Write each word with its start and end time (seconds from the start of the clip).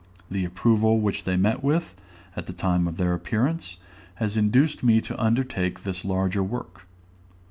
The 0.31 0.45
approval 0.45 0.99
which 0.99 1.25
they 1.25 1.37
met 1.37 1.63
with, 1.63 1.93
at 2.35 2.47
the 2.47 2.53
time 2.53 2.87
of 2.87 2.97
their 2.97 3.13
appearance, 3.13 3.77
has 4.15 4.35
induced 4.35 4.81
me 4.81 4.99
to 5.01 5.21
undertake 5.21 5.83
this 5.83 6.03
larger 6.03 6.41
work. 6.41 6.87